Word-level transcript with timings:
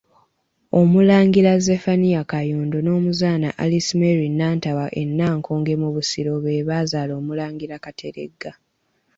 Omulangira 0.79 1.51
Zephania 1.65 2.21
Kayondo 2.31 2.77
n’Omuzaana 2.81 3.49
Alice 3.63 3.93
Mary 3.99 4.27
Nantaba 4.31 4.85
e 5.01 5.03
Nankonge 5.17 5.73
mu 5.81 5.89
Busiro 5.95 6.33
be 6.43 6.65
bazaala 6.69 7.13
Omulangira 7.21 7.75
Kateregga. 7.83 8.51